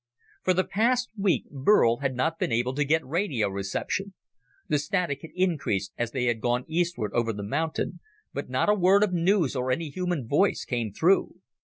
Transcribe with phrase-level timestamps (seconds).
[0.41, 4.15] For the past week Burl had not been able to get radio reception.
[4.67, 7.99] The static had increased as they had gone eastward over the mountain,
[8.33, 11.35] but not a word of news or any human voice came through.